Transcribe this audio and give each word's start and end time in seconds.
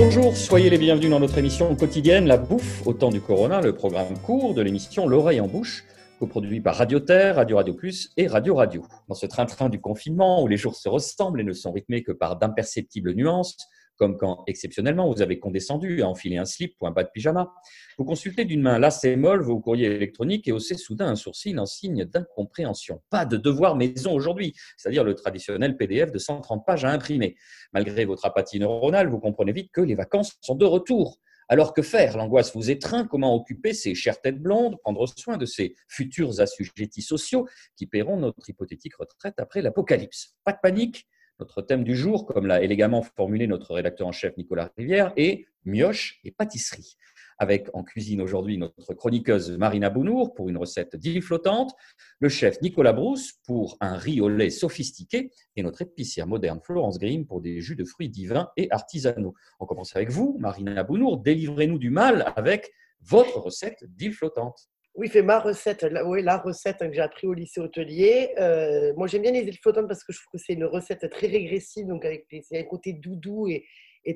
Bonjour, 0.00 0.36
soyez 0.36 0.70
les 0.70 0.78
bienvenus 0.78 1.10
dans 1.10 1.18
notre 1.18 1.38
émission 1.38 1.74
quotidienne 1.74 2.28
La 2.28 2.36
Bouffe 2.36 2.86
au 2.86 2.92
temps 2.92 3.10
du 3.10 3.20
Corona, 3.20 3.60
le 3.60 3.74
programme 3.74 4.16
court 4.16 4.54
de 4.54 4.62
l'émission 4.62 5.08
L'oreille 5.08 5.40
en 5.40 5.48
bouche, 5.48 5.82
coproduit 6.20 6.60
par 6.60 6.76
Radio 6.76 7.00
Terre, 7.00 7.34
Radio 7.34 7.56
Radio 7.56 7.74
Plus 7.74 8.12
et 8.16 8.28
Radio 8.28 8.54
Radio. 8.54 8.84
Dans 9.08 9.16
ce 9.16 9.26
train-train 9.26 9.68
du 9.68 9.80
confinement 9.80 10.40
où 10.40 10.46
les 10.46 10.56
jours 10.56 10.76
se 10.76 10.88
ressemblent 10.88 11.40
et 11.40 11.44
ne 11.44 11.52
sont 11.52 11.72
rythmés 11.72 12.04
que 12.04 12.12
par 12.12 12.38
d'imperceptibles 12.38 13.12
nuances, 13.12 13.56
comme 13.98 14.16
quand 14.16 14.44
exceptionnellement 14.46 15.12
vous 15.12 15.20
avez 15.20 15.38
condescendu 15.38 16.02
à 16.02 16.08
enfiler 16.08 16.36
un 16.36 16.44
slip 16.44 16.74
ou 16.80 16.86
un 16.86 16.92
bas 16.92 17.04
de 17.04 17.10
pyjama. 17.12 17.52
Vous 17.98 18.04
consultez 18.04 18.44
d'une 18.44 18.62
main 18.62 18.78
lassée 18.78 19.16
molle 19.16 19.42
vos 19.42 19.58
courriers 19.60 19.88
électroniques 19.88 20.46
et 20.48 20.52
haussez 20.52 20.76
soudain 20.76 21.08
un 21.08 21.16
sourcil 21.16 21.58
en 21.58 21.66
signe 21.66 22.04
d'incompréhension. 22.04 23.02
Pas 23.10 23.26
de 23.26 23.36
devoir 23.36 23.76
maison 23.76 24.12
aujourd'hui, 24.12 24.54
c'est-à-dire 24.76 25.04
le 25.04 25.14
traditionnel 25.14 25.76
PDF 25.76 26.12
de 26.12 26.18
130 26.18 26.64
pages 26.64 26.84
à 26.84 26.90
imprimer. 26.90 27.36
Malgré 27.72 28.04
votre 28.04 28.24
apathie 28.24 28.60
neuronale, 28.60 29.08
vous 29.08 29.18
comprenez 29.18 29.52
vite 29.52 29.70
que 29.72 29.80
les 29.80 29.94
vacances 29.94 30.38
sont 30.40 30.54
de 30.54 30.64
retour. 30.64 31.18
Alors 31.50 31.72
que 31.72 31.80
faire? 31.80 32.16
L'angoisse 32.16 32.54
vous 32.54 32.70
étreint. 32.70 33.06
Comment 33.06 33.34
occuper 33.34 33.72
ces 33.72 33.94
chères 33.94 34.20
têtes 34.20 34.40
blondes, 34.40 34.78
prendre 34.80 35.06
soin 35.06 35.38
de 35.38 35.46
ces 35.46 35.74
futurs 35.88 36.40
assujettis 36.40 37.02
sociaux 37.02 37.48
qui 37.76 37.86
paieront 37.86 38.18
notre 38.18 38.48
hypothétique 38.48 38.96
retraite 38.96 39.34
après 39.38 39.62
l'apocalypse 39.62 40.36
Pas 40.44 40.52
de 40.52 40.58
panique, 40.62 41.08
notre 41.40 41.62
thème 41.62 41.84
du 41.84 41.96
jour, 41.96 42.26
comme 42.26 42.46
l'a 42.46 42.62
élégamment 42.62 43.02
formulé 43.02 43.46
notre 43.46 43.74
rédacteur 43.74 44.06
en 44.06 44.12
chef 44.12 44.36
Nicolas 44.36 44.72
Rivière, 44.76 45.12
est 45.16 45.46
mioche 45.64 46.20
et 46.24 46.30
pâtisserie. 46.30 46.96
Avec 47.38 47.68
en 47.72 47.84
cuisine 47.84 48.20
aujourd'hui 48.20 48.58
notre 48.58 48.94
chroniqueuse 48.94 49.56
Marina 49.58 49.90
Bounour 49.90 50.34
pour 50.34 50.48
une 50.48 50.56
recette 50.56 50.96
d'île 50.96 51.22
flottante, 51.22 51.72
le 52.18 52.28
chef 52.28 52.60
Nicolas 52.62 52.92
Brousse 52.92 53.34
pour 53.44 53.76
un 53.80 53.96
riz 53.96 54.20
au 54.20 54.28
lait 54.28 54.50
sophistiqué 54.50 55.30
et 55.54 55.62
notre 55.62 55.82
épicière 55.82 56.26
moderne 56.26 56.58
Florence 56.60 56.98
Grimm 56.98 57.26
pour 57.26 57.40
des 57.40 57.60
jus 57.60 57.76
de 57.76 57.84
fruits 57.84 58.08
divins 58.08 58.50
et 58.56 58.68
artisanaux. 58.72 59.34
On 59.60 59.66
commence 59.66 59.94
avec 59.94 60.10
vous, 60.10 60.36
Marina 60.40 60.82
Bounour. 60.82 61.18
Délivrez-nous 61.18 61.78
du 61.78 61.90
mal 61.90 62.32
avec 62.34 62.72
votre 63.00 63.38
recette 63.38 63.84
d'île 63.84 64.14
flottante. 64.14 64.68
Oui, 64.98 65.08
fait 65.08 65.22
ma 65.22 65.38
recette, 65.38 65.84
la, 65.84 66.04
oui, 66.04 66.24
la 66.24 66.38
recette 66.38 66.78
que 66.78 66.92
j'ai 66.92 67.00
appris 67.00 67.28
au 67.28 67.32
lycée 67.32 67.60
hôtelier. 67.60 68.34
Euh, 68.40 68.92
moi, 68.96 69.06
j'aime 69.06 69.22
bien 69.22 69.30
les 69.30 69.42
îles 69.42 69.56
flottantes 69.56 69.86
parce 69.86 70.02
que 70.02 70.12
je 70.12 70.18
trouve 70.18 70.32
que 70.32 70.44
c'est 70.44 70.54
une 70.54 70.64
recette 70.64 71.08
très 71.08 71.28
régressive, 71.28 71.86
donc 71.86 72.04
avec 72.04 72.26
un 72.52 72.64
côté 72.64 72.94
doudou 72.94 73.46
et, 73.46 73.64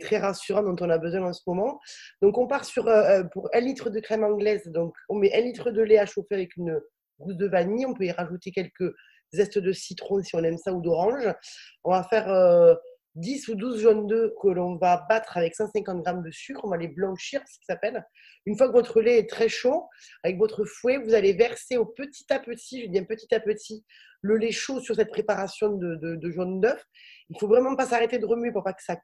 très 0.00 0.18
rassurant 0.18 0.62
dont 0.62 0.74
on 0.80 0.90
a 0.90 0.98
besoin 0.98 1.22
en 1.22 1.32
ce 1.32 1.42
moment. 1.46 1.78
Donc, 2.20 2.36
on 2.36 2.48
part 2.48 2.64
sur, 2.64 2.88
euh, 2.88 3.20
euh, 3.20 3.24
pour 3.24 3.48
un 3.54 3.60
litre 3.60 3.90
de 3.90 4.00
crème 4.00 4.24
anglaise, 4.24 4.66
donc 4.66 4.92
on 5.08 5.14
met 5.14 5.32
un 5.32 5.42
litre 5.42 5.70
de 5.70 5.82
lait 5.82 5.98
à 5.98 6.06
chauffer 6.06 6.34
avec 6.34 6.56
une 6.56 6.80
gousse 7.20 7.36
de 7.36 7.46
vanille. 7.46 7.86
On 7.86 7.94
peut 7.94 8.06
y 8.06 8.10
rajouter 8.10 8.50
quelques 8.50 8.92
zestes 9.32 9.60
de 9.60 9.70
citron 9.70 10.20
si 10.20 10.34
on 10.34 10.42
aime 10.42 10.58
ça 10.58 10.72
ou 10.72 10.82
d'orange. 10.82 11.32
On 11.84 11.92
va 11.92 12.02
faire 12.02 12.26
10 13.14 13.48
ou 13.48 13.54
12 13.54 13.80
jaunes 13.80 14.06
d'œufs 14.06 14.32
que 14.40 14.48
l'on 14.48 14.76
va 14.76 15.04
battre 15.08 15.36
avec 15.36 15.54
150 15.54 16.06
g 16.06 16.12
de 16.24 16.30
sucre. 16.30 16.60
On 16.64 16.70
va 16.70 16.76
les 16.76 16.88
blanchir, 16.88 17.40
ce 17.46 17.58
qui 17.58 17.64
s'appelle. 17.66 18.04
Une 18.46 18.56
fois 18.56 18.68
que 18.68 18.72
votre 18.72 19.00
lait 19.00 19.18
est 19.18 19.28
très 19.28 19.48
chaud, 19.48 19.88
avec 20.22 20.38
votre 20.38 20.64
fouet, 20.64 20.98
vous 20.98 21.14
allez 21.14 21.32
verser 21.32 21.76
au 21.76 21.84
petit 21.84 22.32
à 22.32 22.38
petit, 22.38 22.82
je 22.82 22.86
dis 22.88 23.02
petit 23.02 23.34
à 23.34 23.40
petit, 23.40 23.84
le 24.22 24.36
lait 24.36 24.52
chaud 24.52 24.80
sur 24.80 24.94
cette 24.94 25.10
préparation 25.10 25.70
de, 25.70 25.96
de, 25.96 26.30
jaune 26.30 26.60
d'œuf. 26.60 26.84
Il 27.28 27.38
faut 27.38 27.48
vraiment 27.48 27.76
pas 27.76 27.86
s'arrêter 27.86 28.18
de 28.18 28.26
remuer 28.26 28.52
pour 28.52 28.62
pas 28.62 28.72
que 28.72 28.82
ça 28.82 28.96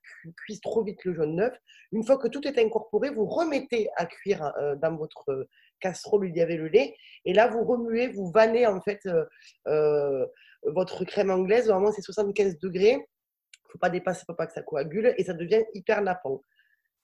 cuise 0.45 0.61
trop 0.61 0.84
vite 0.84 1.05
le 1.05 1.14
jaune 1.14 1.36
d'œuf. 1.36 1.55
Une 1.92 2.05
fois 2.05 2.19
que 2.19 2.29
tout 2.29 2.47
est 2.47 2.59
incorporé, 2.59 3.11
vous 3.11 3.27
remettez 3.27 3.89
à 3.97 4.06
cuire 4.06 4.53
euh, 4.59 4.77
dans 4.77 4.97
votre 4.97 5.48
casserole 5.81 6.23
où 6.23 6.29
il 6.29 6.36
y 6.36 6.41
avait 6.41 6.56
le 6.56 6.69
lait. 6.69 6.97
Et 7.25 7.33
là, 7.33 7.48
vous 7.48 7.64
remuez, 7.64 8.09
vous 8.09 8.31
vannez 8.31 8.67
en 8.67 8.81
fait 8.81 9.01
euh, 9.06 9.25
euh, 9.67 10.27
votre 10.62 11.05
crème 11.05 11.31
anglaise. 11.31 11.69
Normalement, 11.69 11.92
c'est 11.92 12.03
75 12.03 12.59
degrés 12.59 12.98
faut 13.70 13.78
pas 13.78 13.91
dépasser 13.91 14.24
pour 14.27 14.36
pas 14.36 14.47
que 14.47 14.52
ça 14.52 14.62
coagule 14.62 15.14
et 15.16 15.24
ça 15.24 15.34
devient 15.34 15.62
hyper 15.74 16.02
nappant. 16.02 16.42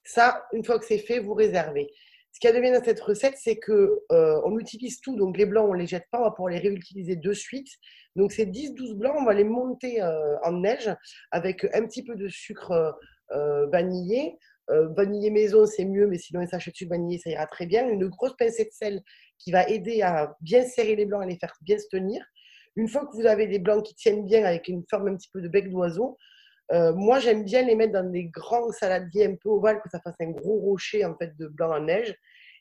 Ça, 0.03 0.45
une 0.53 0.63
fois 0.63 0.79
que 0.79 0.85
c'est 0.85 0.99
fait, 0.99 1.19
vous 1.19 1.33
réservez. 1.33 1.89
Ce 2.35 2.39
qui 2.41 2.47
a 2.47 2.51
de 2.51 2.59
bien 2.59 2.77
dans 2.77 2.83
cette 2.83 2.99
recette, 2.99 3.35
c'est 3.37 3.55
que 3.55 4.01
euh, 4.11 4.41
on 4.43 4.59
utilise 4.59 4.99
tout, 4.99 5.15
donc 5.15 5.37
les 5.37 5.45
blancs, 5.45 5.69
on 5.69 5.73
ne 5.73 5.79
les 5.79 5.87
jette 5.87 6.03
pas, 6.11 6.19
on 6.19 6.23
va 6.23 6.31
pouvoir 6.31 6.51
les 6.51 6.59
réutiliser 6.59 7.15
de 7.15 7.31
suite. 7.31 7.69
Donc 8.17 8.33
ces 8.33 8.45
10-12 8.45 8.95
blancs, 8.95 9.15
on 9.17 9.23
va 9.23 9.33
les 9.33 9.45
monter 9.45 10.01
euh, 10.01 10.37
en 10.43 10.51
neige 10.51 10.93
avec 11.31 11.63
un 11.73 11.85
petit 11.85 12.03
peu 12.03 12.15
de 12.15 12.27
sucre 12.27 12.93
euh, 13.31 13.67
vanillé. 13.67 14.37
vanillé 14.67 15.29
maison, 15.29 15.65
c'est 15.65 15.85
mieux, 15.85 16.07
mais 16.07 16.17
sinon 16.17 16.41
un 16.41 16.45
sachet 16.45 16.71
de 16.71 16.75
sucre 16.75 16.89
vanillé, 16.89 17.19
ça 17.19 17.29
ira 17.29 17.47
très 17.47 17.67
bien. 17.67 17.87
Une 17.87 18.07
grosse 18.09 18.35
pincée 18.37 18.65
de 18.65 18.71
sel 18.71 19.01
qui 19.39 19.53
va 19.53 19.67
aider 19.69 20.01
à 20.01 20.35
bien 20.41 20.65
serrer 20.65 20.97
les 20.97 21.05
blancs, 21.05 21.23
à 21.23 21.25
les 21.25 21.37
faire 21.37 21.53
bien 21.61 21.77
se 21.77 21.87
tenir. 21.87 22.21
Une 22.75 22.89
fois 22.89 23.05
que 23.05 23.15
vous 23.15 23.25
avez 23.25 23.47
des 23.47 23.59
blancs 23.59 23.85
qui 23.85 23.95
tiennent 23.95 24.25
bien 24.25 24.43
avec 24.43 24.67
une 24.67 24.83
forme 24.89 25.07
un 25.07 25.15
petit 25.15 25.29
peu 25.31 25.39
de 25.39 25.47
bec 25.47 25.69
d'oiseau, 25.69 26.17
euh, 26.71 26.93
moi, 26.93 27.19
j'aime 27.19 27.43
bien 27.43 27.61
les 27.61 27.75
mettre 27.75 27.93
dans 27.93 28.09
des 28.09 28.25
grands 28.25 28.71
saladiers 28.71 29.25
un 29.25 29.35
peu 29.35 29.49
ovales, 29.49 29.81
que 29.81 29.89
ça 29.89 29.99
fasse 29.99 30.15
un 30.19 30.31
gros 30.31 30.59
rocher 30.59 31.05
en 31.05 31.15
fait 31.15 31.35
de 31.37 31.47
blanc 31.47 31.75
en 31.75 31.81
neige. 31.81 32.15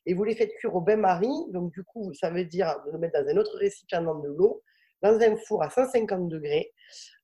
Et 0.07 0.13
vous 0.13 0.25
les 0.25 0.35
faites 0.35 0.55
cuire 0.57 0.75
au 0.75 0.81
bain-marie. 0.81 1.51
Donc, 1.53 1.73
du 1.73 1.83
coup, 1.83 2.13
ça 2.13 2.31
veut 2.31 2.45
dire 2.45 2.77
de 2.87 2.93
le 2.93 2.99
mettre 2.99 3.23
dans 3.23 3.29
un 3.29 3.37
autre 3.37 3.57
récipient 3.57 4.03
dans 4.03 4.19
de 4.19 4.29
l'eau, 4.29 4.63
dans 5.03 5.19
un 5.19 5.37
four 5.37 5.63
à 5.63 5.71
150 5.71 6.29
degrés 6.29 6.73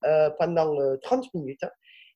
euh, 0.07 0.31
pendant 0.39 0.75
30 1.03 1.25
euh, 1.25 1.29
minutes. 1.35 1.65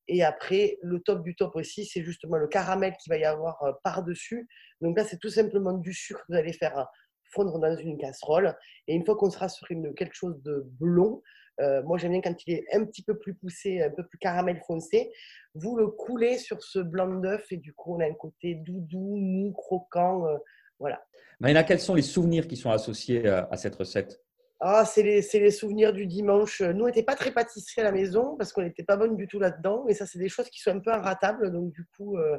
Et 0.08 0.22
après, 0.22 0.78
le 0.82 1.00
top 1.00 1.22
du 1.22 1.34
top 1.34 1.56
aussi, 1.56 1.84
c'est 1.84 2.02
justement 2.02 2.36
le 2.36 2.46
caramel 2.46 2.94
qu'il 2.98 3.10
va 3.10 3.18
y 3.18 3.24
avoir 3.24 3.58
par-dessus. 3.82 4.46
Donc 4.80 4.96
là, 4.98 5.04
c'est 5.04 5.18
tout 5.18 5.30
simplement 5.30 5.72
du 5.72 5.94
sucre 5.94 6.20
que 6.20 6.32
vous 6.32 6.38
allez 6.38 6.52
faire 6.52 6.88
fondre 7.34 7.58
dans 7.58 7.76
une 7.76 7.96
casserole. 7.98 8.54
Et 8.86 8.94
une 8.94 9.04
fois 9.04 9.16
qu'on 9.16 9.30
sera 9.30 9.48
sur 9.48 9.66
une, 9.70 9.94
quelque 9.94 10.14
chose 10.14 10.42
de 10.42 10.66
blond, 10.78 11.22
euh, 11.60 11.82
moi, 11.82 11.98
j'aime 11.98 12.12
bien 12.12 12.20
quand 12.20 12.34
il 12.46 12.54
est 12.54 12.64
un 12.72 12.84
petit 12.84 13.02
peu 13.02 13.18
plus 13.18 13.34
poussé, 13.34 13.82
un 13.82 13.90
peu 13.90 14.04
plus 14.04 14.18
caramel 14.18 14.60
foncé. 14.66 15.12
Vous 15.54 15.76
le 15.76 15.88
coulez 15.88 16.38
sur 16.38 16.62
ce 16.62 16.78
blanc 16.78 17.08
d'œuf 17.08 17.46
et 17.52 17.56
du 17.56 17.72
coup, 17.72 17.94
on 17.94 18.00
a 18.00 18.06
un 18.06 18.14
côté 18.14 18.54
doudou, 18.54 19.16
mou, 19.16 19.52
croquant. 19.52 20.26
Euh, 20.26 20.36
voilà. 20.78 21.04
Marina, 21.40 21.62
quels 21.62 21.80
sont 21.80 21.94
les 21.94 22.02
souvenirs 22.02 22.48
qui 22.48 22.56
sont 22.56 22.70
associés 22.70 23.28
à, 23.28 23.56
cette 23.56 23.76
recette? 23.76 24.20
Ah, 24.60 24.84
c'est 24.84 25.02
les, 25.02 25.20
les, 25.20 25.50
souvenirs 25.50 25.92
du 25.92 26.06
dimanche. 26.06 26.62
Nous, 26.62 26.84
on 26.84 26.86
n'était 26.86 27.02
pas 27.02 27.16
très 27.16 27.32
pâtisserie 27.32 27.82
à 27.82 27.84
la 27.84 27.92
maison 27.92 28.36
parce 28.36 28.52
qu'on 28.52 28.62
n'était 28.62 28.84
pas 28.84 28.96
bonne 28.96 29.16
du 29.16 29.28
tout 29.28 29.38
là-dedans. 29.38 29.86
Et 29.88 29.94
ça, 29.94 30.06
c'est 30.06 30.18
des 30.18 30.28
choses 30.28 30.48
qui 30.48 30.60
sont 30.60 30.70
un 30.70 30.80
peu 30.80 30.92
inratables. 30.92 31.52
Donc, 31.52 31.72
du 31.72 31.84
coup, 31.96 32.16
euh, 32.16 32.38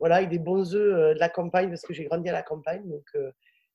voilà, 0.00 0.16
avec 0.16 0.30
des 0.30 0.38
bons 0.38 0.74
œufs 0.74 1.14
de 1.14 1.20
la 1.20 1.28
campagne 1.28 1.68
parce 1.68 1.82
que 1.82 1.92
j'ai 1.92 2.04
grandi 2.04 2.28
à 2.28 2.32
la 2.32 2.42
campagne. 2.42 2.88
Donc, 2.88 3.04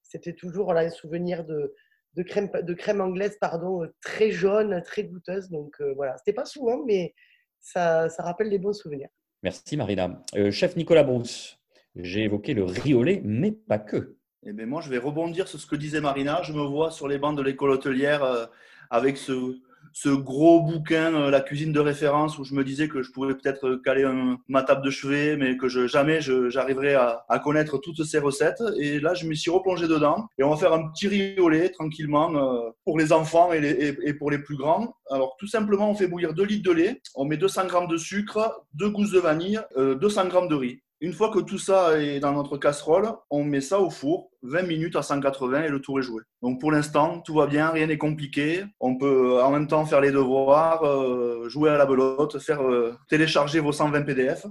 c'était 0.02 0.34
toujours 0.34 0.74
là, 0.74 0.82
un 0.82 0.90
souvenir 0.90 1.46
de, 1.46 1.74
de 2.16 2.24
crème, 2.24 2.50
de 2.52 2.74
crème 2.74 3.02
anglaise 3.02 3.38
pardon, 3.40 3.84
euh, 3.84 3.94
très 4.02 4.32
jaune, 4.32 4.82
très 4.84 5.04
goûteuse. 5.04 5.50
Donc 5.50 5.76
euh, 5.82 5.94
voilà, 5.96 6.18
c'était 6.18 6.34
pas 6.34 6.46
souvent, 6.46 6.84
mais 6.86 7.14
ça, 7.60 8.10
ça, 8.10 8.24
rappelle 8.24 8.50
des 8.50 8.60
bons 8.60 8.74
souvenirs. 8.74 9.10
Merci 9.44 9.78
Marina. 9.78 10.24
Euh, 10.36 10.52
chef 10.52 10.76
Nicolas 10.76 11.04
Brousse, 11.04 11.60
j'ai 11.96 12.24
évoqué 12.24 12.54
le 12.54 12.64
riolet, 12.64 13.22
mais 13.24 13.52
pas 13.52 13.80
que. 13.80 14.18
Eh 14.44 14.54
bien, 14.54 14.66
moi, 14.66 14.82
je 14.82 14.90
vais 14.90 14.98
rebondir 14.98 15.48
sur 15.48 15.60
ce 15.60 15.68
que 15.68 15.76
disait 15.76 16.02
Marina. 16.02 16.42
Je 16.42 16.54
me 16.54 16.64
vois 16.64 16.90
sur 16.90 17.08
les 17.08 17.20
bancs 17.20 17.38
de 17.38 17.44
l'école 17.44 17.70
hôtelière 17.70 18.50
avec 18.90 19.18
ce, 19.18 19.62
ce 19.94 20.10
gros 20.10 20.62
bouquin, 20.62 21.30
La 21.30 21.42
cuisine 21.42 21.72
de 21.72 21.80
référence, 21.80 22.38
où 22.40 22.44
je 22.44 22.54
me 22.54 22.64
disais 22.64 22.88
que 22.88 23.02
je 23.02 23.12
pouvais 23.12 23.36
peut-être 23.36 23.76
caler 23.84 24.10
ma 24.48 24.64
table 24.64 24.84
de 24.84 24.90
chevet, 24.90 25.38
mais 25.38 25.58
que 25.58 25.68
jamais 25.88 26.20
j'arriverais 26.22 26.96
à, 26.96 27.40
connaître 27.44 27.78
toutes 27.78 28.04
ces 28.04 28.20
recettes. 28.20 28.62
Et 28.78 29.00
là, 29.00 29.14
je 29.14 29.26
me 29.26 29.34
suis 29.34 29.52
replongé 29.52 29.88
dedans. 29.88 30.28
Et 30.38 30.44
on 30.44 30.50
va 30.50 30.58
faire 30.58 30.74
un 30.74 30.90
petit 30.90 31.08
lait 31.08 31.70
tranquillement 31.70 32.36
euh, 32.36 32.70
pour 32.86 32.98
les 32.98 33.12
enfants 33.12 33.52
et, 33.54 34.14
pour 34.14 34.32
les 34.32 34.40
plus 34.40 34.58
grands. 34.58 34.94
Alors, 35.10 35.36
tout 35.40 35.48
simplement, 35.48 35.90
on 35.90 35.96
fait 35.96 36.08
bouillir 36.08 36.34
2 36.34 36.44
litres 36.44 36.70
de 36.70 36.76
lait, 36.76 37.02
on 37.16 37.26
met 37.26 37.38
200 37.38 37.70
g 37.70 37.88
de 37.90 37.98
sucre, 37.98 38.66
2 38.76 38.90
gousses 38.90 39.12
de 39.12 39.20
vanille, 39.20 39.60
200 39.76 40.26
euh, 40.26 40.30
g 40.30 40.48
de 40.48 40.56
riz. 40.56 40.82
Une 41.04 41.14
fois 41.14 41.32
que 41.32 41.40
tout 41.40 41.58
ça 41.58 42.00
est 42.00 42.20
dans 42.20 42.32
notre 42.32 42.58
casserole, 42.58 43.12
on 43.32 43.44
met 43.44 43.60
ça 43.60 43.80
au 43.80 43.90
four 43.90 44.32
20 44.44 44.64
minutes 44.64 44.96
à 44.96 45.02
180 45.02 45.64
et 45.64 45.70
le 45.70 45.80
tour 45.80 46.00
est 46.00 46.04
joué. 46.04 46.24
Donc 46.42 46.60
pour 46.60 46.72
l'instant, 46.72 47.20
tout 47.20 47.36
va 47.36 47.46
bien, 47.46 47.70
rien 47.70 47.88
n'est 47.88 47.98
compliqué. 47.98 48.64
On 48.80 48.98
peut 48.98 49.36
euh, 49.36 49.44
en 49.44 49.52
même 49.52 49.68
temps 49.68 49.86
faire 49.86 50.02
les 50.02 50.12
devoirs, 50.12 50.84
euh, 50.84 51.48
jouer 51.48 51.70
à 51.70 51.78
la 51.78 51.86
belote, 51.86 52.40
faire 52.40 52.64
euh, 52.64 52.96
télécharger 53.08 53.60
vos 53.60 53.72
120 53.72 54.02
PDF. 54.02 54.48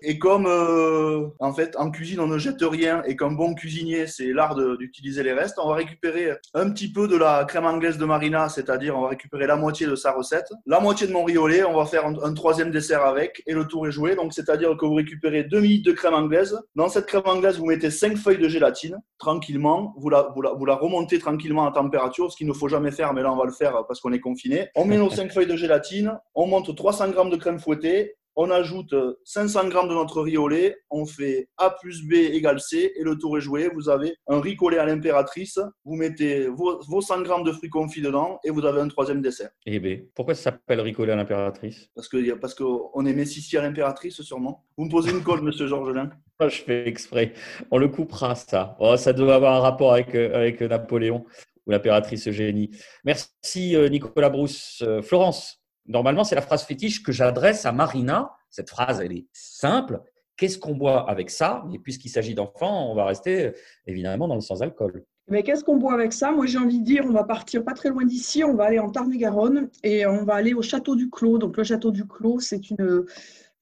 Et 0.00 0.18
comme 0.18 0.46
en 0.46 1.52
fait 1.52 1.76
en 1.76 1.90
cuisine 1.90 2.20
on 2.20 2.26
ne 2.26 2.38
jette 2.38 2.62
rien 2.62 3.02
et 3.04 3.16
qu'un 3.16 3.30
bon 3.30 3.54
cuisinier 3.54 4.06
c'est 4.06 4.32
l'art 4.32 4.54
d'utiliser 4.78 5.22
les 5.22 5.32
restes, 5.32 5.58
on 5.58 5.68
va 5.68 5.74
récupérer 5.74 6.32
un 6.54 6.70
petit 6.70 6.90
peu 6.90 7.08
de 7.08 7.16
la 7.16 7.44
crème 7.44 7.66
anglaise 7.66 7.98
de 7.98 8.04
Marina, 8.04 8.48
c'est-à-dire 8.48 8.96
on 8.96 9.02
va 9.02 9.08
récupérer 9.08 9.46
la 9.46 9.56
moitié 9.56 9.86
de 9.86 9.94
sa 9.94 10.12
recette, 10.12 10.50
la 10.66 10.80
moitié 10.80 11.06
de 11.06 11.12
mon 11.12 11.24
riolet, 11.24 11.64
on 11.64 11.76
va 11.76 11.86
faire 11.86 12.06
un, 12.06 12.34
troisième 12.34 12.70
dessert 12.70 13.04
avec 13.04 13.42
et 13.46 13.54
le 13.54 13.66
tour 13.66 13.86
est 13.86 13.92
joué. 13.92 14.14
Donc 14.14 14.32
c'est-à-dire 14.32 14.76
que 14.76 14.84
vous 14.84 14.94
récupérez 14.94 15.44
2 15.44 15.60
minutes 15.60 15.84
de 15.84 15.92
crème 15.94 16.14
anglaise. 16.14 16.58
Dans 16.74 16.88
cette 16.88 17.06
crème 17.06 17.22
anglaise, 17.26 17.58
vous 17.58 17.66
mettez 17.66 17.90
5 17.90 18.16
feuilles 18.16 18.38
de 18.38 18.48
gélatine 18.48 18.98
tranquillement, 19.18 19.94
vous 19.96 20.10
la, 20.10 20.28
vous, 20.34 20.42
la, 20.42 20.52
vous 20.52 20.66
la 20.66 20.74
remontez 20.74 21.18
tranquillement 21.18 21.66
à 21.66 21.72
température, 21.72 22.30
ce 22.30 22.36
qu'il 22.36 22.46
ne 22.46 22.52
faut 22.52 22.68
jamais 22.68 22.90
faire, 22.90 23.14
mais 23.14 23.22
là 23.22 23.32
on 23.32 23.36
va 23.36 23.44
le 23.44 23.52
faire 23.52 23.84
parce 23.86 24.00
qu'on 24.00 24.12
est 24.12 24.20
confiné. 24.20 24.68
On 24.74 24.84
met 24.84 24.98
nos 24.98 25.10
5 25.10 25.32
feuilles 25.32 25.46
de 25.46 25.56
gélatine, 25.56 26.18
on 26.34 26.46
monte 26.46 26.74
300 26.74 27.06
g 27.12 27.30
de 27.30 27.36
crème 27.36 27.58
fouettée 27.58 28.16
on 28.36 28.50
ajoute 28.50 28.94
500 29.24 29.68
grammes 29.68 29.88
de 29.88 29.94
notre 29.94 30.22
riz 30.22 30.36
au 30.36 30.48
lait, 30.48 30.76
on 30.90 31.06
fait 31.06 31.48
A 31.56 31.70
plus 31.70 32.06
B 32.06 32.14
égale 32.14 32.60
C 32.60 32.92
et 32.96 33.02
le 33.02 33.16
tour 33.16 33.38
est 33.38 33.40
joué. 33.40 33.70
Vous 33.74 33.88
avez 33.88 34.14
un 34.26 34.40
riz 34.40 34.56
collé 34.56 34.78
à 34.78 34.86
l'impératrice, 34.86 35.58
vous 35.84 35.94
mettez 35.94 36.48
vos, 36.48 37.00
100 37.00 37.22
grammes 37.22 37.44
de 37.44 37.52
fruits 37.52 37.70
confits 37.70 38.02
dedans 38.02 38.38
et 38.44 38.50
vous 38.50 38.64
avez 38.64 38.80
un 38.80 38.88
troisième 38.88 39.20
dessert. 39.20 39.50
Eh 39.66 39.78
bien, 39.78 40.00
pourquoi 40.14 40.34
ça 40.34 40.50
s'appelle 40.50 40.80
riz 40.80 40.92
collé 40.92 41.12
à 41.12 41.16
l'impératrice? 41.16 41.88
Parce 41.94 42.08
que 42.08 42.34
parce 42.34 42.54
qu'on 42.54 43.06
est 43.06 43.14
Messissier 43.14 43.58
à 43.58 43.62
l'impératrice 43.62 44.20
sûrement. 44.22 44.64
Vous 44.76 44.84
me 44.86 44.90
posez 44.90 45.10
une 45.10 45.22
colle, 45.22 45.42
monsieur 45.42 45.66
Georgelin 45.66 46.10
Je 46.40 46.62
fais 46.62 46.88
exprès. 46.88 47.32
On 47.70 47.78
le 47.78 47.88
coupera 47.88 48.34
ça. 48.34 48.76
Oh, 48.80 48.96
ça 48.96 49.12
doit 49.12 49.34
avoir 49.34 49.54
un 49.54 49.60
rapport 49.60 49.92
avec, 49.92 50.14
euh, 50.14 50.34
avec 50.34 50.60
Napoléon 50.60 51.24
ou 51.66 51.70
l'impératrice 51.70 52.28
Eugénie. 52.28 52.70
Merci 53.04 53.76
euh, 53.76 53.88
Nicolas 53.88 54.30
Brousse. 54.30 54.82
Euh, 54.86 55.02
Florence, 55.02 55.63
normalement, 55.86 56.24
c'est 56.24 56.34
la 56.34 56.42
phrase 56.42 56.64
fétiche 56.64 57.02
que 57.02 57.12
j'adresse 57.12 57.66
à 57.66 57.72
Marina. 57.72 58.32
Cette 58.50 58.70
phrase, 58.70 59.00
elle 59.00 59.12
est 59.12 59.26
simple. 59.32 60.00
Qu'est-ce 60.36 60.58
qu'on 60.58 60.74
boit 60.74 61.08
avec 61.08 61.30
ça? 61.30 61.64
Et 61.72 61.78
puisqu'il 61.78 62.08
s'agit 62.08 62.34
d'enfants, 62.34 62.90
on 62.90 62.94
va 62.94 63.04
rester 63.04 63.52
évidemment 63.86 64.28
dans 64.28 64.34
le 64.34 64.40
sans-alcool. 64.40 65.04
Mais 65.28 65.42
qu'est-ce 65.42 65.64
qu'on 65.64 65.76
boit 65.76 65.94
avec 65.94 66.12
ça? 66.12 66.32
Moi, 66.32 66.46
j'ai 66.46 66.58
envie 66.58 66.80
de 66.80 66.84
dire, 66.84 67.04
on 67.06 67.12
va 67.12 67.24
partir 67.24 67.64
pas 67.64 67.72
très 67.72 67.88
loin 67.88 68.04
d'ici, 68.04 68.44
on 68.44 68.54
va 68.54 68.64
aller 68.64 68.78
en 68.78 68.90
Tarn-et-Garonne 68.90 69.70
et 69.82 70.06
on 70.06 70.24
va 70.24 70.34
aller 70.34 70.52
au 70.52 70.60
château 70.60 70.96
du 70.96 71.08
Clos. 71.08 71.38
Donc, 71.38 71.56
le 71.56 71.64
château 71.64 71.90
du 71.90 72.06
Clos, 72.06 72.40
c'est 72.40 72.70
une 72.70 73.04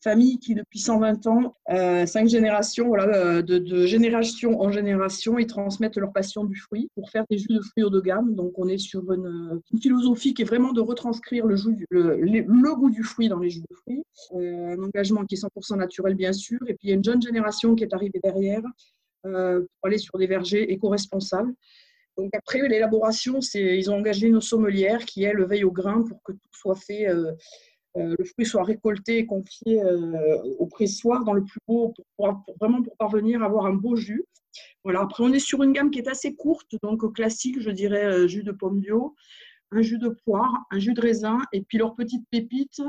famille 0.02 0.38
qui, 0.38 0.54
depuis 0.54 0.78
120 0.78 1.26
ans, 1.26 1.54
euh, 1.70 2.06
cinq 2.06 2.28
générations, 2.28 2.88
voilà, 2.88 3.06
euh, 3.14 3.42
de, 3.42 3.86
génération 3.86 4.60
en 4.60 4.70
génération, 4.70 5.38
ils 5.38 5.46
transmettent 5.46 5.96
leur 5.96 6.12
passion 6.12 6.44
du 6.44 6.56
fruit 6.56 6.88
pour 6.94 7.10
faire 7.10 7.24
des 7.30 7.38
jus 7.38 7.48
de 7.48 7.60
fruits 7.60 7.84
haut 7.84 7.90
de 7.90 8.00
gamme. 8.00 8.34
Donc, 8.34 8.58
on 8.58 8.68
est 8.68 8.78
sur 8.78 9.12
une, 9.12 9.60
philosophie 9.80 10.34
qui 10.34 10.42
est 10.42 10.46
vraiment 10.46 10.72
de 10.72 10.80
retranscrire 10.80 11.46
le, 11.46 11.56
goût 12.74 12.90
du 12.90 13.02
fruit 13.02 13.28
dans 13.28 13.38
les 13.38 13.50
jus 13.50 13.60
de 13.60 13.74
fruits. 13.74 14.02
Euh, 14.34 14.76
un 14.76 14.82
engagement 14.82 15.24
qui 15.24 15.34
est 15.34 15.42
100% 15.42 15.76
naturel, 15.76 16.14
bien 16.14 16.32
sûr. 16.32 16.58
Et 16.66 16.74
puis, 16.74 16.88
il 16.88 16.90
y 16.90 16.92
a 16.92 16.96
une 16.96 17.04
jeune 17.04 17.22
génération 17.22 17.74
qui 17.74 17.84
est 17.84 17.94
arrivée 17.94 18.20
derrière 18.22 18.62
pour 19.22 19.86
aller 19.86 19.98
sur 19.98 20.18
des 20.18 20.26
vergers 20.26 20.72
éco-responsables. 20.72 21.54
Donc 22.16 22.30
après 22.34 22.66
l'élaboration, 22.68 23.38
ils 23.54 23.90
ont 23.90 23.96
engagé 23.96 24.26
une 24.26 24.40
sommelière 24.40 25.04
qui 25.04 25.22
elle 25.22 25.42
veille 25.44 25.64
au 25.64 25.70
grain 25.70 26.02
pour 26.02 26.22
que 26.22 26.32
tout 26.32 26.48
soit 26.52 26.76
fait 26.76 27.08
euh, 27.08 27.32
le 27.94 28.24
fruit 28.24 28.46
soit 28.46 28.64
récolté 28.64 29.18
et 29.18 29.26
confié 29.26 29.82
euh, 29.82 30.42
au 30.58 30.66
pressoir 30.66 31.24
dans 31.24 31.34
le 31.34 31.44
plus 31.44 31.60
beau, 31.66 31.94
pour, 32.16 32.44
vraiment 32.60 32.82
pour 32.82 32.96
parvenir 32.96 33.42
à 33.42 33.46
avoir 33.46 33.66
un 33.66 33.74
beau 33.74 33.96
jus. 33.96 34.24
Voilà. 34.84 35.00
Après, 35.00 35.22
on 35.24 35.32
est 35.32 35.38
sur 35.38 35.62
une 35.62 35.72
gamme 35.72 35.90
qui 35.90 35.98
est 35.98 36.08
assez 36.08 36.34
courte, 36.34 36.74
donc 36.82 37.12
classique, 37.14 37.60
je 37.60 37.70
dirais 37.70 38.04
euh, 38.04 38.26
jus 38.26 38.42
de 38.42 38.52
pomme 38.52 38.80
bio, 38.80 39.14
un 39.70 39.82
jus 39.82 39.98
de 39.98 40.08
poire, 40.24 40.52
un 40.70 40.78
jus 40.78 40.94
de 40.94 41.00
raisin, 41.00 41.38
et 41.52 41.62
puis 41.62 41.78
leur 41.78 41.94
petite 41.94 42.24
pépite, 42.30 42.82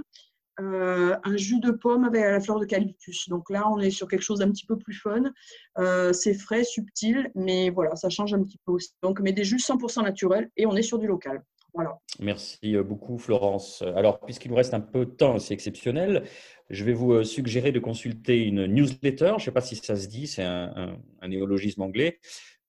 un 0.57 1.35
jus 1.35 1.59
de 1.59 1.71
pomme 1.71 2.03
avec 2.03 2.21
la 2.21 2.39
fleur 2.39 2.59
de 2.59 2.65
calyptus. 2.65 3.27
Donc 3.27 3.49
là, 3.49 3.67
on 3.71 3.79
est 3.79 3.89
sur 3.89 4.07
quelque 4.07 4.21
chose 4.21 4.39
d'un 4.39 4.51
petit 4.51 4.65
peu 4.65 4.77
plus 4.77 4.93
fun. 4.93 5.23
c'est 6.13 6.33
frais, 6.33 6.63
subtil, 6.63 7.31
mais 7.35 7.69
voilà, 7.69 7.95
ça 7.95 8.09
change 8.09 8.33
un 8.33 8.43
petit 8.43 8.59
peu 8.65 8.73
aussi. 8.73 8.91
Donc, 9.01 9.19
mais 9.21 9.31
des 9.31 9.45
jus 9.45 9.57
100% 9.57 10.03
naturels 10.03 10.51
et 10.57 10.65
on 10.65 10.75
est 10.75 10.83
sur 10.83 10.99
du 10.99 11.07
local. 11.07 11.41
Merci 12.19 12.75
euh, 12.75 12.83
beaucoup, 12.83 13.17
Florence. 13.17 13.83
Alors, 13.95 14.19
puisqu'il 14.19 14.49
nous 14.49 14.57
reste 14.57 14.73
un 14.73 14.79
peu 14.79 15.05
de 15.05 15.11
temps, 15.11 15.39
c'est 15.39 15.53
exceptionnel, 15.53 16.23
je 16.69 16.83
vais 16.83 16.93
vous 16.93 17.13
euh, 17.13 17.23
suggérer 17.23 17.71
de 17.71 17.79
consulter 17.79 18.43
une 18.43 18.65
newsletter. 18.65 19.29
Je 19.29 19.33
ne 19.33 19.39
sais 19.39 19.51
pas 19.51 19.61
si 19.61 19.75
ça 19.75 19.95
se 19.95 20.07
dit, 20.07 20.27
c'est 20.27 20.43
un, 20.43 20.97
néologisme 21.27 21.81
anglais. 21.81 22.19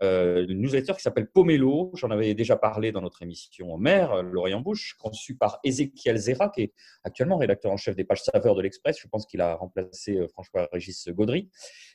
Euh, 0.04 0.46
une 0.48 0.60
newsletter 0.60 0.92
qui 0.94 1.02
s'appelle 1.02 1.28
Pomelo. 1.28 1.90
J'en 1.94 2.10
avais 2.10 2.34
déjà 2.34 2.56
parlé 2.56 2.92
dans 2.92 3.00
notre 3.00 3.22
émission 3.22 3.72
en 3.72 3.78
mer, 3.78 4.22
L'Orient 4.22 4.60
Bouche, 4.60 4.96
conçue 5.00 5.36
par 5.36 5.58
Ezekiel 5.64 6.16
Zera, 6.18 6.50
qui 6.50 6.62
est 6.62 6.72
actuellement 7.02 7.38
rédacteur 7.38 7.72
en 7.72 7.76
chef 7.76 7.96
des 7.96 8.04
pages 8.04 8.22
saveurs 8.22 8.54
de 8.54 8.62
l'Express. 8.62 8.98
Je 9.00 9.08
pense 9.08 9.26
qu'il 9.26 9.40
a 9.40 9.54
remplacé 9.54 10.16
euh, 10.16 10.28
François-Régis 10.28 11.08
Gaudry. 11.08 11.50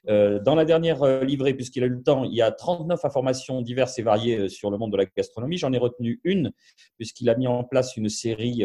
Euh, 0.10 0.40
dans 0.40 0.56
la 0.56 0.66
dernière 0.66 1.24
livrée, 1.24 1.54
puisqu'il 1.54 1.84
a 1.84 1.88
eu 1.88 1.92
le 1.92 2.04
temps, 2.04 2.24
il 2.24 2.34
y 2.34 2.42
a 2.42 2.52
39 2.52 3.04
informations 3.06 3.62
diverses 3.62 4.00
et 4.00 4.02
variées 4.02 4.50
sur 4.50 4.72
le 4.72 4.78
monde 4.78 4.92
de 4.92 4.98
la 4.98 5.06
gastronomie. 5.06 5.58
J'en 5.58 5.72
ai 5.74 5.78
retenu 5.78 6.20
une, 6.24 6.52
puisqu'il 6.98 7.30
a 7.30 7.36
mis 7.36 7.48
en 7.48 7.64
place 7.64 7.96
une 7.96 8.10
série 8.10 8.64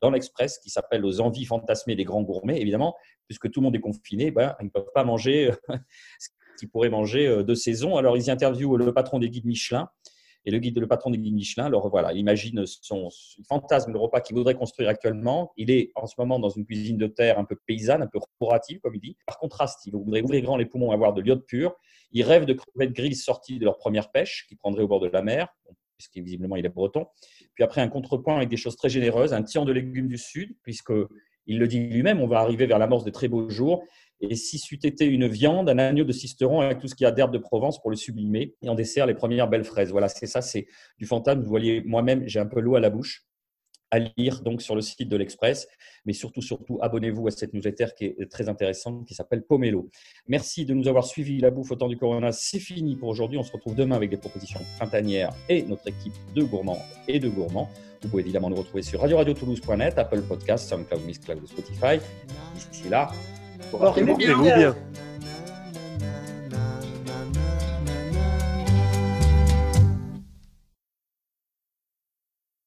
dans 0.00 0.10
l'Express 0.10 0.58
qui 0.58 0.70
s'appelle 0.70 1.04
Aux 1.04 1.20
envies 1.20 1.44
fantasmées 1.44 1.96
des 1.96 2.04
grands 2.04 2.22
gourmets. 2.22 2.60
Évidemment, 2.60 2.94
puisque 3.26 3.50
tout 3.50 3.60
le 3.60 3.64
monde 3.64 3.76
est 3.76 3.80
confiné, 3.80 4.30
ben, 4.30 4.54
ils 4.60 4.66
ne 4.66 4.70
peuvent 4.70 4.92
pas 4.94 5.04
manger 5.04 5.50
qui 6.58 6.66
pourraient 6.66 6.90
manger 6.90 7.26
euh, 7.26 7.42
de 7.42 7.54
saison. 7.54 7.96
Alors, 7.96 8.16
ils 8.16 8.30
interviewent 8.30 8.76
le 8.76 8.92
patron 8.92 9.18
des 9.18 9.30
guides 9.30 9.46
Michelin. 9.46 9.88
Et 10.46 10.50
le 10.50 10.58
guide, 10.58 10.78
le 10.78 10.86
patron 10.86 11.10
des 11.10 11.18
guides 11.18 11.34
Michelin, 11.34 11.64
alors 11.64 11.88
voilà, 11.88 12.12
il 12.12 12.18
imagine 12.18 12.66
son, 12.66 13.08
fantasme, 13.48 13.92
le 13.92 13.98
repas 13.98 14.20
qu'il 14.20 14.36
voudrait 14.36 14.54
construire 14.54 14.90
actuellement. 14.90 15.52
Il 15.56 15.70
est 15.70 15.90
en 15.94 16.06
ce 16.06 16.14
moment 16.18 16.38
dans 16.38 16.50
une 16.50 16.66
cuisine 16.66 16.98
de 16.98 17.06
terre 17.06 17.38
un 17.38 17.44
peu 17.44 17.56
paysanne, 17.66 18.02
un 18.02 18.06
peu 18.06 18.18
restaurative, 18.18 18.80
comme 18.80 18.94
il 18.94 19.00
dit. 19.00 19.16
Par 19.26 19.38
contraste, 19.38 19.86
il 19.86 19.92
voudrait 19.92 20.20
ouvrir 20.20 20.42
grand 20.42 20.58
les 20.58 20.66
poumons, 20.66 20.90
avoir 20.90 21.14
de 21.14 21.22
l'iode 21.22 21.46
pur. 21.46 21.74
Il 22.12 22.22
rêve 22.24 22.44
de 22.44 22.52
crevettes 22.52 22.92
grises 22.92 23.24
sorties 23.24 23.58
de 23.58 23.64
leur 23.64 23.78
première 23.78 24.10
pêche, 24.10 24.44
qui 24.46 24.54
prendraient 24.54 24.82
au 24.82 24.88
bord 24.88 25.00
de 25.00 25.08
la 25.08 25.22
mer, 25.22 25.48
puisque 25.96 26.18
visiblement 26.18 26.56
il 26.56 26.66
est 26.66 26.68
breton. 26.68 27.06
Puis 27.54 27.64
après, 27.64 27.80
un 27.80 27.88
contrepoint 27.88 28.36
avec 28.36 28.50
des 28.50 28.58
choses 28.58 28.76
très 28.76 28.90
généreuses, 28.90 29.32
un 29.32 29.42
tian 29.42 29.64
de 29.64 29.72
légumes 29.72 30.08
du 30.08 30.18
Sud, 30.18 30.54
puisque 30.62 30.92
il 31.46 31.58
le 31.58 31.68
dit 31.68 31.80
lui-même, 31.80 32.20
on 32.20 32.26
va 32.26 32.40
arriver 32.40 32.66
vers 32.66 32.78
l'amorce 32.78 33.04
de 33.04 33.10
très 33.10 33.28
beaux 33.28 33.48
jours. 33.50 33.84
Et 34.20 34.36
si 34.36 34.58
c'eût 34.58 34.78
été 34.82 35.04
une 35.04 35.26
viande, 35.26 35.68
un 35.68 35.78
agneau 35.78 36.04
de 36.04 36.12
cisteron 36.12 36.60
avec 36.60 36.78
tout 36.78 36.88
ce 36.88 36.94
qu'il 36.94 37.04
y 37.04 37.08
a 37.08 37.12
d'herbe 37.12 37.32
de 37.32 37.38
Provence 37.38 37.80
pour 37.80 37.90
le 37.90 37.96
sublimer. 37.96 38.54
Et 38.62 38.68
en 38.68 38.74
dessert, 38.74 39.06
les 39.06 39.14
premières 39.14 39.48
belles 39.48 39.64
fraises. 39.64 39.90
Voilà, 39.90 40.08
c'est 40.08 40.26
ça, 40.26 40.40
c'est 40.40 40.66
du 40.98 41.06
fantasme. 41.06 41.42
Vous 41.42 41.48
voyez, 41.48 41.82
moi-même, 41.84 42.22
j'ai 42.26 42.40
un 42.40 42.46
peu 42.46 42.60
l'eau 42.60 42.76
à 42.76 42.80
la 42.80 42.90
bouche 42.90 43.26
à 43.94 43.98
lire 44.16 44.42
donc 44.42 44.60
sur 44.60 44.74
le 44.74 44.80
site 44.80 45.08
de 45.08 45.16
l'Express. 45.16 45.68
Mais 46.04 46.12
surtout, 46.12 46.42
surtout, 46.42 46.78
abonnez-vous 46.82 47.26
à 47.28 47.30
cette 47.30 47.54
newsletter 47.54 47.86
qui 47.96 48.04
est 48.06 48.30
très 48.30 48.48
intéressante, 48.48 49.06
qui 49.06 49.14
s'appelle 49.14 49.42
Pomelo. 49.42 49.88
Merci 50.28 50.64
de 50.64 50.74
nous 50.74 50.88
avoir 50.88 51.04
suivis. 51.04 51.38
La 51.38 51.50
bouffe 51.50 51.70
au 51.70 51.76
temps 51.76 51.88
du 51.88 51.96
Corona, 51.96 52.32
c'est 52.32 52.58
fini 52.58 52.96
pour 52.96 53.08
aujourd'hui. 53.08 53.38
On 53.38 53.42
se 53.42 53.52
retrouve 53.52 53.74
demain 53.74 53.96
avec 53.96 54.10
des 54.10 54.16
propositions 54.16 54.60
printanières 54.78 55.32
et 55.48 55.62
notre 55.62 55.88
équipe 55.88 56.14
de 56.34 56.42
gourmands 56.42 56.82
et 57.08 57.20
de 57.20 57.28
gourmands. 57.28 57.70
Vous 58.02 58.08
pouvez 58.10 58.22
évidemment 58.22 58.50
nous 58.50 58.56
retrouver 58.56 58.82
sur 58.82 59.00
radio-radio-toulouse.net, 59.00 59.96
Apple 59.96 60.22
Podcasts, 60.22 60.68
SoundCloud, 60.68 61.04
Miss 61.06 61.18
Cloud, 61.20 61.46
Spotify. 61.46 61.98
D'ici 62.54 62.88
là, 62.90 63.10
Portez-vous 63.70 64.16
bien. 64.16 64.74